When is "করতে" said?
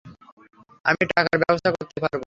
1.75-1.97